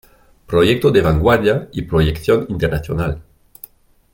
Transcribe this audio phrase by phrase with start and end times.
[0.47, 3.21] Proyecto de vanguardia y proyección internacional.